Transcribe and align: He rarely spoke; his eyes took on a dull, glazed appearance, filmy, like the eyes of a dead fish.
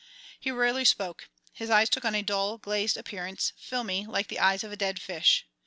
He 0.39 0.49
rarely 0.49 0.83
spoke; 0.83 1.29
his 1.53 1.69
eyes 1.69 1.87
took 1.87 2.05
on 2.05 2.15
a 2.15 2.23
dull, 2.23 2.57
glazed 2.57 2.97
appearance, 2.97 3.53
filmy, 3.59 4.07
like 4.07 4.29
the 4.29 4.39
eyes 4.39 4.63
of 4.63 4.71
a 4.71 4.75
dead 4.75 4.99
fish. 4.99 5.45